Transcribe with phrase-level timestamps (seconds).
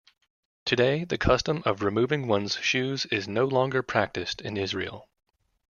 [0.65, 5.07] Today, the custom of removing one's shoes is no longer practised in Israel.